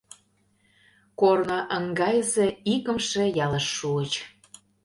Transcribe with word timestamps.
Корно 1.19 1.59
ыҥгайысе 1.75 2.45
икымше 2.73 3.23
ялыш 3.45 3.65
шуыч. 3.77 4.11